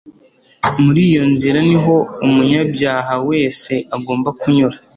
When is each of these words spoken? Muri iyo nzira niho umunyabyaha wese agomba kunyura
Muri 0.83 1.01
iyo 1.09 1.23
nzira 1.31 1.59
niho 1.69 1.95
umunyabyaha 2.25 3.13
wese 3.29 3.73
agomba 3.95 4.29
kunyura 4.39 4.77